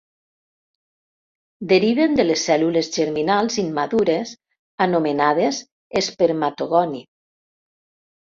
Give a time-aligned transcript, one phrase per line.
[1.71, 4.33] Deriven de les cèl·lules germinals immadures
[4.87, 5.59] anomenades
[6.03, 7.05] espermatogoni.